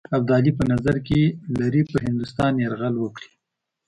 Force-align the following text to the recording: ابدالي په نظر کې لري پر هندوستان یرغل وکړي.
ابدالي 0.17 0.51
په 0.59 0.63
نظر 0.71 0.95
کې 1.07 1.21
لري 1.59 1.81
پر 1.89 1.99
هندوستان 2.07 2.51
یرغل 2.63 2.95
وکړي. 2.99 3.29